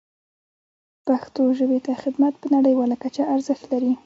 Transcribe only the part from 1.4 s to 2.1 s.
ژبې ته